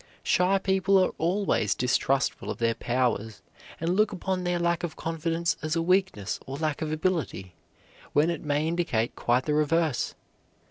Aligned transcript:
Shy 0.23 0.57
people 0.57 0.97
are 0.97 1.11
always 1.19 1.75
distrustful 1.75 2.49
of 2.49 2.57
their 2.57 2.73
powers 2.73 3.43
and 3.79 3.95
look 3.95 4.11
upon 4.11 4.43
their 4.43 4.57
lack 4.57 4.81
of 4.83 4.95
confidence 4.95 5.57
as 5.61 5.75
a 5.75 5.81
weakness 5.83 6.39
or 6.47 6.57
lack 6.57 6.81
of 6.81 6.91
ability, 6.91 7.53
when 8.11 8.31
it 8.31 8.41
may 8.41 8.67
indicate 8.67 9.15
quite 9.15 9.45
the 9.45 9.53
reverse. 9.53 10.15